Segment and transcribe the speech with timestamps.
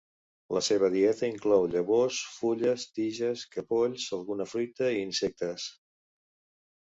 [0.57, 5.69] La seva dieta inclou llavors, fulles, tiges, capolls, alguna fruita i insectes.